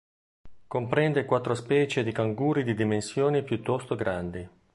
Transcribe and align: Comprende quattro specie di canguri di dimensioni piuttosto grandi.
Comprende 0.65 1.25
quattro 1.25 1.53
specie 1.53 2.01
di 2.03 2.11
canguri 2.11 2.63
di 2.63 2.73
dimensioni 2.73 3.43
piuttosto 3.43 3.93
grandi. 3.93 4.49